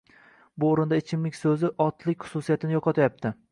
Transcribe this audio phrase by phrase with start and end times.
[0.63, 3.37] Bu oʻrinda ichimlik soʻzi otlik xususiyatini yoʻqotyapti